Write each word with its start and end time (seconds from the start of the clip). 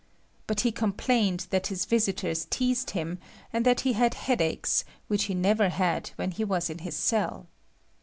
But 0.47 0.61
he 0.61 0.71
complained 0.71 1.45
that 1.51 1.67
his 1.67 1.85
visitors 1.85 2.47
teased 2.49 2.89
him, 2.89 3.19
and 3.53 3.63
that 3.67 3.81
he 3.81 3.93
had 3.93 4.15
headaches, 4.15 4.83
which 5.07 5.25
he 5.25 5.35
never 5.35 5.69
had 5.69 6.09
when 6.15 6.31
he 6.31 6.43
was 6.43 6.71
in 6.71 6.79
his 6.79 6.95
cell. 6.95 7.45